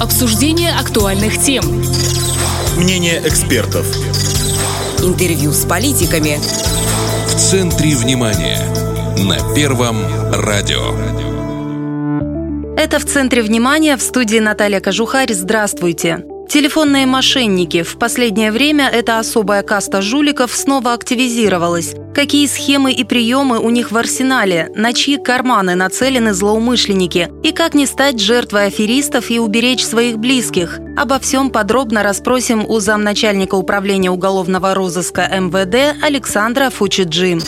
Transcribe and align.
Обсуждение 0.00 0.72
актуальных 0.72 1.40
тем. 1.40 1.64
Мнение 2.76 3.18
экспертов. 3.24 3.86
Интервью 5.02 5.52
с 5.52 5.64
политиками. 5.64 6.38
В 7.26 7.34
центре 7.34 7.96
внимания. 7.96 8.60
На 9.24 9.54
Первом 9.54 9.96
радио. 10.32 10.94
Это 12.76 12.98
в 12.98 13.06
центре 13.06 13.40
внимания 13.40 13.96
в 13.96 14.02
студии 14.02 14.38
Наталья 14.38 14.80
Кожухарь. 14.80 15.32
Здравствуйте. 15.32 16.26
Телефонные 16.48 17.06
мошенники. 17.06 17.82
В 17.82 17.98
последнее 17.98 18.52
время 18.52 18.88
эта 18.88 19.18
особая 19.18 19.62
каста 19.62 20.00
жуликов 20.00 20.54
снова 20.54 20.92
активизировалась. 20.92 21.94
Какие 22.14 22.46
схемы 22.46 22.92
и 22.92 23.02
приемы 23.02 23.58
у 23.58 23.68
них 23.70 23.90
в 23.90 23.96
арсенале? 23.96 24.70
На 24.74 24.92
чьи 24.92 25.16
карманы 25.16 25.74
нацелены 25.74 26.32
злоумышленники? 26.32 27.30
И 27.42 27.50
как 27.50 27.74
не 27.74 27.84
стать 27.84 28.20
жертвой 28.20 28.66
аферистов 28.66 29.30
и 29.30 29.40
уберечь 29.40 29.84
своих 29.84 30.18
близких? 30.18 30.78
Обо 30.96 31.18
всем 31.18 31.50
подробно 31.50 32.02
расспросим 32.02 32.64
у 32.64 32.78
замначальника 32.78 33.56
управления 33.56 34.10
уголовного 34.10 34.72
розыска 34.72 35.22
МВД 35.22 36.02
Александра 36.02 36.70
Фучиджи. 36.70 37.38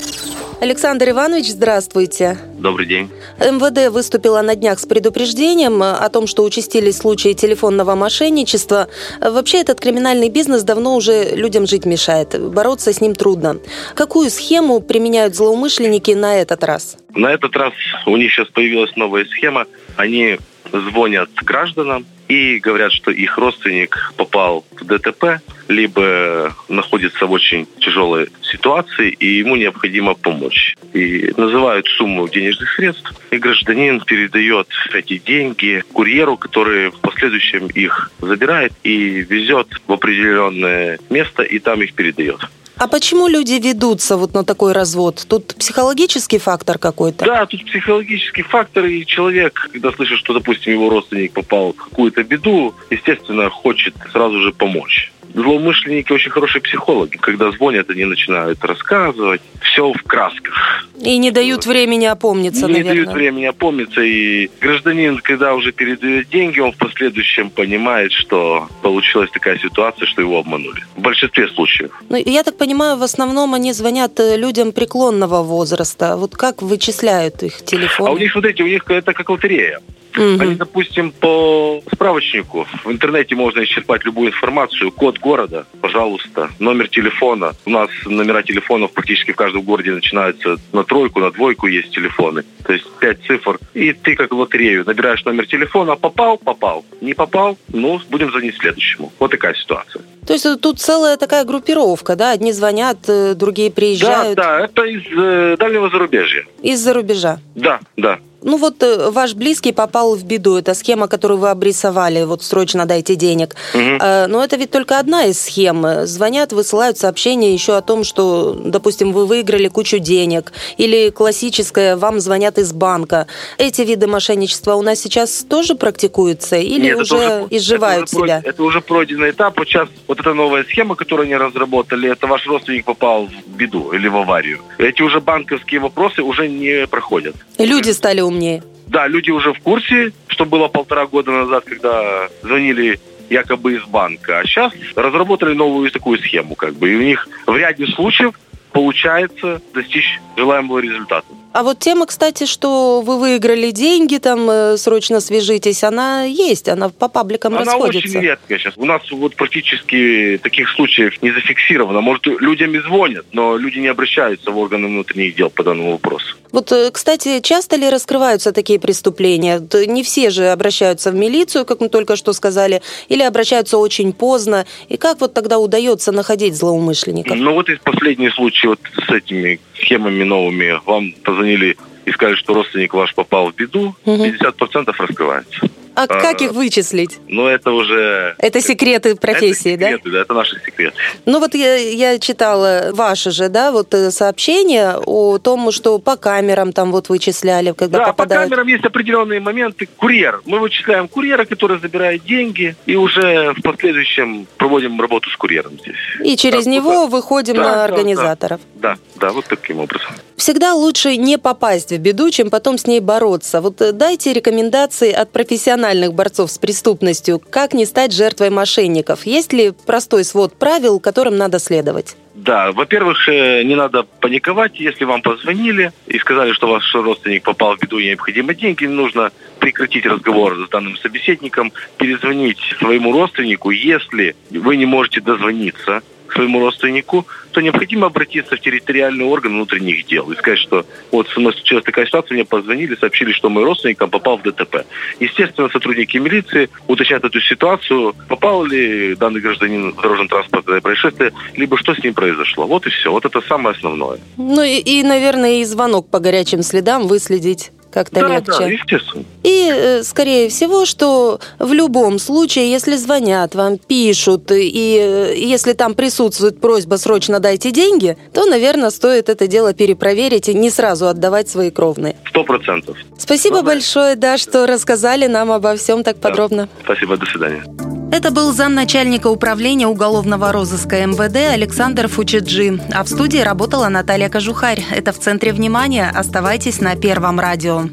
Александр 0.60 1.10
Иванович, 1.10 1.50
здравствуйте. 1.50 2.36
Добрый 2.58 2.84
день. 2.86 3.08
МВД 3.38 3.92
выступила 3.92 4.42
на 4.42 4.56
днях 4.56 4.80
с 4.80 4.86
предупреждением 4.86 5.80
о 5.84 6.08
том, 6.08 6.26
что 6.26 6.42
участились 6.42 6.96
случаи 6.96 7.32
телефонного 7.32 7.94
мошенничества. 7.94 8.88
Вообще 9.20 9.58
этот 9.60 9.80
криминальный 9.80 10.30
бизнес 10.30 10.64
давно 10.64 10.96
уже 10.96 11.36
людям 11.36 11.68
жить 11.68 11.86
мешает. 11.86 12.34
Бороться 12.52 12.92
с 12.92 13.00
ним 13.00 13.14
трудно. 13.14 13.58
Какую 13.94 14.30
схему 14.30 14.80
применяют 14.80 15.36
злоумышленники 15.36 16.10
на 16.10 16.40
этот 16.40 16.64
раз? 16.64 16.96
На 17.14 17.32
этот 17.32 17.54
раз 17.54 17.72
у 18.06 18.16
них 18.16 18.32
сейчас 18.32 18.48
появилась 18.48 18.90
новая 18.96 19.26
схема. 19.26 19.66
Они 19.96 20.38
звонят 20.72 21.30
гражданам 21.44 22.04
и 22.26 22.58
говорят, 22.58 22.90
что 22.90 23.12
их 23.12 23.38
родственник 23.38 24.12
попал 24.16 24.64
в 24.72 24.84
ДТП, 24.84 25.40
либо 25.68 26.54
находится 26.68 27.26
в 27.26 27.32
очень 27.32 27.66
тяжелой 27.78 28.28
ситуации, 28.42 29.10
и 29.10 29.38
ему 29.38 29.56
необходимо 29.56 30.14
помочь. 30.14 30.74
И 30.92 31.32
называют 31.36 31.86
сумму 31.86 32.28
денежных 32.28 32.72
средств, 32.74 33.12
и 33.30 33.36
гражданин 33.36 34.00
передает 34.00 34.68
эти 34.92 35.18
деньги 35.18 35.84
курьеру, 35.92 36.36
который 36.36 36.90
в 36.90 36.98
последующем 37.00 37.66
их 37.68 38.10
забирает 38.20 38.72
и 38.82 39.26
везет 39.28 39.68
в 39.86 39.92
определенное 39.92 40.98
место, 41.10 41.42
и 41.42 41.58
там 41.58 41.82
их 41.82 41.94
передает. 41.94 42.40
А 42.78 42.86
почему 42.86 43.26
люди 43.26 43.54
ведутся 43.54 44.16
вот 44.16 44.34
на 44.34 44.44
такой 44.44 44.72
развод? 44.72 45.26
Тут 45.28 45.56
психологический 45.56 46.38
фактор 46.38 46.78
какой-то? 46.78 47.24
Да, 47.24 47.44
тут 47.44 47.64
психологический 47.66 48.42
фактор, 48.42 48.86
и 48.86 49.04
человек, 49.04 49.68
когда 49.72 49.90
слышит, 49.90 50.18
что, 50.18 50.32
допустим, 50.32 50.74
его 50.74 50.88
родственник 50.88 51.32
попал 51.32 51.72
в 51.72 51.76
какую-то 51.76 52.22
беду, 52.22 52.74
естественно, 52.90 53.50
хочет 53.50 53.94
сразу 54.12 54.40
же 54.40 54.52
помочь. 54.52 55.12
Злоумышленники 55.34 56.12
очень 56.12 56.30
хорошие 56.30 56.62
психологи. 56.62 57.16
Когда 57.16 57.50
звонят, 57.50 57.90
они 57.90 58.04
начинают 58.04 58.64
рассказывать. 58.64 59.40
Все 59.60 59.92
в 59.92 60.02
красках. 60.02 60.86
И 61.00 61.16
не 61.18 61.30
дают 61.30 61.66
времени 61.66 62.06
опомниться, 62.06 62.66
не 62.66 62.72
наверное. 62.72 62.92
Не 62.92 63.04
дают 63.04 63.12
времени 63.12 63.44
опомниться. 63.44 64.00
И 64.00 64.50
гражданин, 64.60 65.18
когда 65.18 65.54
уже 65.54 65.72
передает 65.72 66.28
деньги, 66.28 66.60
он 66.60 66.72
в 66.72 66.76
последующем 66.76 67.50
понимает, 67.50 68.12
что 68.12 68.68
получилась 68.82 69.30
такая 69.30 69.58
ситуация, 69.58 70.06
что 70.06 70.22
его 70.22 70.38
обманули. 70.38 70.82
В 70.96 71.00
большинстве 71.00 71.48
случаев. 71.48 71.90
Ну, 72.08 72.16
я 72.16 72.42
так 72.42 72.56
понимаю, 72.56 72.96
в 72.96 73.02
основном 73.02 73.54
они 73.54 73.72
звонят 73.72 74.18
э, 74.20 74.36
людям 74.36 74.72
преклонного 74.72 75.42
возраста. 75.42 76.16
Вот 76.16 76.36
как 76.36 76.62
вычисляют 76.62 77.42
их 77.42 77.64
телефон? 77.64 78.08
А 78.08 78.10
у 78.12 78.18
них, 78.18 78.32
смотрите, 78.32 78.62
у 78.62 78.66
них 78.66 78.90
это 78.90 79.12
как 79.12 79.28
лотерея. 79.30 79.80
Мгм. 80.18 80.40
Они, 80.40 80.54
допустим, 80.54 81.12
по 81.12 81.80
справочнику 81.92 82.66
в 82.84 82.90
интернете 82.90 83.34
можно 83.34 83.62
исчерпать 83.64 84.04
любую 84.04 84.28
информацию. 84.28 84.90
Код 84.90 85.18
города, 85.18 85.66
пожалуйста, 85.80 86.50
номер 86.58 86.88
телефона. 86.88 87.52
У 87.64 87.70
нас 87.70 87.88
номера 88.04 88.42
телефонов 88.42 88.92
практически 88.92 89.32
в 89.32 89.36
каждом 89.36 89.62
городе 89.62 89.92
начинаются 89.92 90.56
на 90.72 90.84
тройку, 90.84 91.20
на 91.20 91.30
двойку 91.30 91.66
есть 91.66 91.90
телефоны. 91.90 92.42
То 92.64 92.72
есть 92.72 92.84
пять 93.00 93.22
цифр. 93.26 93.58
И 93.74 93.92
ты 93.92 94.16
как 94.16 94.32
в 94.32 94.36
лотерею 94.38 94.84
набираешь 94.84 95.24
номер 95.24 95.46
телефона, 95.46 95.96
попал, 95.96 96.38
попал. 96.38 96.84
Не 97.00 97.14
попал, 97.14 97.56
ну, 97.72 98.00
будем 98.10 98.30
звонить 98.30 98.56
следующему. 98.56 99.12
Вот 99.18 99.30
такая 99.30 99.54
ситуация. 99.54 100.02
То 100.26 100.34
есть 100.34 100.46
тут 100.60 100.78
целая 100.78 101.16
такая 101.16 101.44
группировка, 101.44 102.14
да? 102.16 102.32
Одни 102.32 102.52
звонят, 102.52 102.98
э, 103.08 103.34
другие 103.34 103.70
приезжают 103.70 104.36
Да, 104.36 104.58
да, 104.58 104.64
это 104.64 104.82
из 104.84 105.02
э, 105.16 105.56
дальнего 105.58 105.88
зарубежья. 105.88 106.44
из-за 106.62 106.92
рубежа. 106.92 107.38
Да, 107.54 107.80
да. 107.96 108.18
Ну 108.48 108.56
вот 108.56 108.82
э, 108.82 109.10
ваш 109.10 109.34
близкий 109.34 109.72
попал 109.72 110.16
в 110.16 110.24
беду. 110.24 110.56
Это 110.56 110.72
схема, 110.72 111.06
которую 111.06 111.38
вы 111.38 111.50
обрисовали. 111.50 112.24
Вот 112.24 112.42
срочно 112.42 112.86
дайте 112.86 113.14
денег. 113.14 113.54
Э, 113.74 114.26
Но 114.26 114.42
это 114.42 114.56
ведь 114.56 114.70
только 114.70 114.98
одна 114.98 115.26
из 115.26 115.38
схем. 115.38 115.84
Звонят, 116.06 116.54
высылают 116.54 116.96
сообщения 116.96 117.52
еще 117.52 117.76
о 117.76 117.82
том, 117.82 118.04
что, 118.04 118.54
допустим, 118.54 119.12
вы 119.12 119.26
выиграли 119.26 119.68
кучу 119.68 119.98
денег. 119.98 120.52
Или 120.78 121.10
классическое, 121.10 121.96
вам 121.98 122.20
звонят 122.20 122.56
из 122.58 122.72
банка. 122.72 123.26
Эти 123.58 123.82
виды 123.82 124.06
мошенничества 124.06 124.76
у 124.76 124.82
нас 124.82 124.98
сейчас 124.98 125.44
тоже 125.46 125.74
практикуются? 125.74 126.56
Или 126.56 126.84
Нет, 126.86 126.92
это 126.94 127.02
уже 127.02 127.46
изживают 127.50 128.08
это 128.08 128.16
уже 128.16 128.26
себя? 128.26 128.38
пройд- 128.40 128.48
это 128.48 128.62
уже 128.62 128.80
пройденный 128.80 129.30
этап. 129.32 129.58
Вот 129.58 129.68
сейчас 129.68 129.90
вот 130.06 130.20
эта 130.20 130.32
новая 130.32 130.64
схема, 130.64 130.94
которую 130.94 131.26
они 131.26 131.36
разработали, 131.36 132.10
это 132.10 132.26
ваш 132.26 132.46
родственник 132.46 132.86
попал 132.86 133.26
в 133.26 133.56
беду 133.58 133.92
или 133.92 134.08
в 134.08 134.16
аварию. 134.16 134.60
Эти 134.78 135.02
уже 135.02 135.20
банковские 135.20 135.80
вопросы 135.80 136.22
уже 136.22 136.48
не 136.48 136.86
проходят. 136.86 137.34
Люди 137.58 137.90
стали 137.90 138.22
умнее. 138.22 138.37
Да, 138.86 139.06
люди 139.06 139.30
уже 139.30 139.52
в 139.52 139.60
курсе, 139.60 140.12
что 140.28 140.46
было 140.46 140.68
полтора 140.68 141.06
года 141.06 141.30
назад, 141.30 141.64
когда 141.64 142.28
звонили 142.42 142.98
якобы 143.28 143.74
из 143.74 143.84
банка. 143.84 144.38
А 144.38 144.44
сейчас 144.44 144.72
разработали 144.96 145.54
новую 145.54 145.90
такую 145.90 146.18
схему, 146.18 146.54
как 146.54 146.74
бы. 146.74 146.90
И 146.90 146.96
у 146.96 147.02
них 147.02 147.28
в 147.46 147.54
ряде 147.56 147.86
случаев 147.86 148.38
получается 148.72 149.60
достичь 149.74 150.20
желаемого 150.36 150.78
результата. 150.78 151.26
А 151.58 151.64
вот 151.64 151.80
тема, 151.80 152.06
кстати, 152.06 152.46
что 152.46 153.00
вы 153.00 153.18
выиграли 153.18 153.72
деньги, 153.72 154.18
там 154.18 154.48
э, 154.48 154.76
срочно 154.76 155.18
свяжитесь, 155.18 155.82
она 155.82 156.22
есть, 156.22 156.68
она 156.68 156.88
по 156.88 157.08
пабликам 157.08 157.56
Она 157.56 157.64
расходится. 157.64 158.16
очень 158.16 158.28
редкая 158.28 158.58
сейчас. 158.60 158.74
У 158.76 158.84
нас 158.84 159.02
вот 159.10 159.34
практически 159.34 160.38
таких 160.40 160.68
случаев 160.68 161.20
не 161.20 161.32
зафиксировано. 161.32 162.00
Может, 162.00 162.26
людям 162.26 162.76
и 162.76 162.78
звонят, 162.78 163.26
но 163.32 163.56
люди 163.56 163.78
не 163.78 163.88
обращаются 163.88 164.52
в 164.52 164.56
органы 164.56 164.86
внутренних 164.86 165.34
дел 165.34 165.50
по 165.50 165.64
данному 165.64 165.90
вопросу. 165.90 166.36
Вот, 166.52 166.70
э, 166.70 166.92
кстати, 166.92 167.40
часто 167.40 167.74
ли 167.74 167.90
раскрываются 167.90 168.52
такие 168.52 168.78
преступления? 168.78 169.60
Не 169.88 170.04
все 170.04 170.30
же 170.30 170.50
обращаются 170.50 171.10
в 171.10 171.16
милицию, 171.16 171.64
как 171.64 171.80
мы 171.80 171.88
только 171.88 172.14
что 172.14 172.34
сказали, 172.34 172.82
или 173.08 173.24
обращаются 173.24 173.78
очень 173.78 174.12
поздно. 174.12 174.64
И 174.88 174.96
как 174.96 175.20
вот 175.20 175.34
тогда 175.34 175.58
удается 175.58 176.12
находить 176.12 176.54
злоумышленников? 176.54 177.36
Ну 177.36 177.54
вот 177.54 177.68
и 177.68 177.74
последний 177.82 178.30
случай 178.30 178.68
вот 178.68 178.78
с 179.08 179.12
этими 179.12 179.58
схемами 179.88 180.22
новыми. 180.24 180.80
Вам 180.84 181.12
позвонили 181.24 181.76
и 182.04 182.10
сказали, 182.12 182.36
что 182.36 182.54
родственник 182.54 182.94
ваш 182.94 183.14
попал 183.14 183.50
в 183.50 183.54
беду, 183.54 183.94
Мгм. 184.04 184.22
50% 184.22 184.94
раскрывается. 184.98 185.68
А 185.94 186.06
как 186.06 186.40
а, 186.40 186.44
их 186.44 186.52
вычислить? 186.52 187.18
Но 187.26 187.48
это 187.48 187.72
уже... 187.72 188.36
Это 188.38 188.60
секреты 188.60 189.16
профессии, 189.16 189.72
это 189.72 189.80
да? 189.80 189.86
секреты, 189.88 190.10
да? 190.12 190.20
Это 190.20 190.32
наши 190.34 190.60
секреты. 190.64 190.94
Ну 191.26 191.40
вот 191.40 191.56
я, 191.56 191.74
я 191.74 192.20
читала 192.20 192.90
ваши 192.92 193.32
же, 193.32 193.48
да, 193.48 193.72
вот 193.72 193.92
э, 193.94 194.12
сообщения 194.12 194.94
о 195.04 195.38
том, 195.38 195.72
что 195.72 195.98
по 195.98 196.16
камерам 196.16 196.72
там 196.72 196.92
вот 196.92 197.08
вычисляли, 197.08 197.72
когда 197.72 197.98
да, 197.98 198.04
попадают. 198.12 198.44
по 198.44 198.50
камерам 198.50 198.68
есть 198.68 198.84
определенные 198.84 199.40
моменты. 199.40 199.88
Курьер. 199.96 200.40
Мы 200.46 200.60
вычисляем 200.60 201.08
курьера, 201.08 201.44
который 201.44 201.80
забирает 201.80 202.22
деньги, 202.24 202.76
и 202.86 202.94
уже 202.94 203.52
в 203.54 203.62
последующем 203.62 204.46
проводим 204.56 205.00
работу 205.00 205.28
с 205.30 205.36
курьером 205.36 205.72
здесь. 205.80 205.96
И 206.24 206.36
через 206.36 206.64
Да, 206.66 206.70
него 206.70 206.92
да. 206.92 207.06
выходим 207.08 207.56
Да, 207.56 207.62
на 207.62 207.74
да, 207.74 207.84
организаторов. 207.86 208.60
Да, 208.80 208.96
да, 209.16 209.30
вот 209.30 209.44
таким 209.46 209.80
образом. 209.80 210.12
Всегда 210.36 210.74
лучше 210.74 211.16
не 211.16 211.36
попасть 211.36 211.90
в 211.90 211.98
беду, 211.98 212.30
чем 212.30 212.48
потом 212.48 212.78
с 212.78 212.86
ней 212.86 213.00
бороться. 213.00 213.60
Вот 213.60 213.80
э, 213.80 213.92
дайте 213.92 214.32
рекомендации 214.32 215.12
от 215.12 215.32
профессиональных 215.32 216.14
борцов 216.14 216.50
с 216.50 216.58
преступностью, 216.58 217.40
как 217.40 217.74
не 217.74 217.86
стать 217.86 218.12
жертвой 218.12 218.50
мошенников. 218.50 219.26
Есть 219.26 219.52
ли 219.52 219.72
простой 219.86 220.24
свод 220.24 220.54
правил, 220.56 221.00
которым 221.00 221.36
надо 221.36 221.58
следовать? 221.58 222.16
Да, 222.34 222.70
во-первых, 222.70 223.28
э, 223.28 223.64
не 223.64 223.74
надо 223.74 224.04
паниковать, 224.04 224.78
если 224.78 225.04
вам 225.04 225.22
позвонили 225.22 225.90
и 226.06 226.18
сказали, 226.20 226.52
что 226.52 226.68
ваш 226.68 226.94
родственник 226.94 227.42
попал 227.42 227.74
в 227.74 227.80
беду 227.80 227.98
и 227.98 228.06
необходимы 228.06 228.54
деньги, 228.54 228.84
нужно 228.86 229.32
прекратить 229.58 230.06
разговор 230.06 230.56
с 230.64 230.68
данным 230.68 230.96
собеседником, 230.98 231.72
перезвонить 231.96 232.60
своему 232.78 233.10
родственнику, 233.10 233.70
если 233.70 234.36
вы 234.50 234.76
не 234.76 234.86
можете 234.86 235.20
дозвониться 235.20 236.02
своему 236.32 236.60
родственнику, 236.60 237.26
то 237.52 237.60
необходимо 237.60 238.06
обратиться 238.06 238.56
в 238.56 238.60
территориальный 238.60 239.24
орган 239.24 239.52
внутренних 239.52 240.06
дел 240.06 240.30
и 240.30 240.36
сказать, 240.36 240.58
что 240.58 240.84
вот 241.10 241.28
со 241.28 241.40
мной 241.40 241.52
случилась 241.54 241.84
такая 241.84 242.06
ситуация, 242.06 242.34
мне 242.34 242.44
позвонили, 242.44 242.94
сообщили, 242.94 243.32
что 243.32 243.48
мой 243.48 243.64
родственник 243.64 243.98
там 243.98 244.10
попал 244.10 244.38
в 244.38 244.42
ДТП. 244.42 244.84
Естественно, 245.20 245.68
сотрудники 245.68 246.16
милиции 246.18 246.68
уточнят 246.86 247.24
эту 247.24 247.40
ситуацию, 247.40 248.14
попал 248.28 248.64
ли 248.64 249.14
данный 249.16 249.40
гражданин 249.40 249.92
в 249.92 250.00
дорожно-транспортное 250.00 250.80
происшествие, 250.80 251.32
либо 251.54 251.76
что 251.76 251.94
с 251.94 252.02
ним 252.02 252.14
произошло. 252.14 252.66
Вот 252.66 252.86
и 252.86 252.90
все. 252.90 253.10
Вот 253.10 253.24
это 253.24 253.40
самое 253.42 253.74
основное. 253.74 254.18
Ну 254.36 254.62
и, 254.62 254.78
и, 254.78 255.02
наверное, 255.02 255.60
и 255.60 255.64
звонок 255.64 256.10
по 256.10 256.20
горячим 256.20 256.62
следам 256.62 257.06
выследить 257.06 257.70
как-то 257.92 258.20
да, 258.20 258.28
легче. 258.28 258.52
да, 258.58 258.66
естественно. 258.66 259.24
И, 259.42 259.70
э, 259.72 260.02
скорее 260.02 260.48
всего, 260.48 260.84
что 260.84 261.40
в 261.58 261.72
любом 261.72 262.18
случае, 262.18 262.70
если 262.70 262.96
звонят 262.96 263.54
вам, 263.54 263.78
пишут, 263.78 264.50
и 264.52 264.98
э, 265.00 265.34
если 265.36 265.72
там 265.72 265.94
присутствует 265.94 266.60
просьба 266.60 266.96
срочно 266.96 267.40
дайте 267.40 267.70
деньги, 267.70 268.16
то, 268.32 268.44
наверное, 268.44 268.90
стоит 268.90 269.28
это 269.28 269.46
дело 269.46 269.72
перепроверить 269.72 270.48
и 270.48 270.54
не 270.54 270.70
сразу 270.70 271.08
отдавать 271.08 271.48
свои 271.48 271.70
кровные. 271.70 272.16
Сто 272.28 272.44
процентов. 272.44 272.96
Спасибо 273.18 273.56
Ладно. 273.56 273.72
большое, 273.72 274.16
да, 274.16 274.38
что 274.38 274.66
рассказали 274.66 275.26
нам 275.26 275.50
обо 275.50 275.76
всем 275.76 276.04
так 276.04 276.18
подробно. 276.18 276.68
Спасибо, 276.84 277.16
до 277.16 277.26
свидания. 277.26 277.97
Это 278.10 278.30
был 278.30 278.52
замначальника 278.52 279.28
управления 279.28 279.86
уголовного 279.86 280.50
розыска 280.50 281.06
МВД 281.06 281.52
Александр 281.52 282.08
Фучиджи. 282.08 282.80
А 282.92 283.04
в 283.04 283.08
студии 283.08 283.38
работала 283.38 283.88
Наталья 283.88 284.28
Кожухарь. 284.28 284.84
Это 284.90 285.12
в 285.12 285.18
центре 285.18 285.52
внимания. 285.52 286.10
Оставайтесь 286.14 286.80
на 286.80 286.96
Первом 286.96 287.38
радио. 287.38 287.84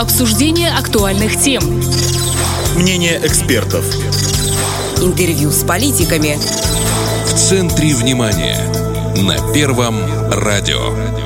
Обсуждение 0.00 0.70
актуальных 0.70 1.38
тем. 1.38 1.62
Мнение 2.76 3.20
экспертов. 3.22 3.84
Интервью 5.02 5.50
с 5.50 5.62
политиками. 5.62 6.38
В 7.26 7.34
центре 7.34 7.94
внимания. 7.94 8.58
На 9.16 9.52
Первом 9.52 9.96
радио. 10.30 11.25